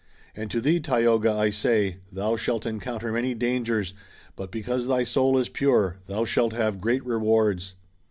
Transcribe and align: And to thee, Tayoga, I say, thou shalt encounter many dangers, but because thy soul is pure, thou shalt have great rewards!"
And 0.33 0.49
to 0.49 0.61
thee, 0.61 0.79
Tayoga, 0.79 1.31
I 1.31 1.51
say, 1.51 1.97
thou 2.11 2.35
shalt 2.35 2.65
encounter 2.65 3.11
many 3.11 3.35
dangers, 3.35 3.93
but 4.35 4.51
because 4.51 4.87
thy 4.87 5.03
soul 5.03 5.37
is 5.37 5.47
pure, 5.47 5.99
thou 6.07 6.25
shalt 6.25 6.53
have 6.53 6.81
great 6.81 7.05
rewards!" 7.05 7.75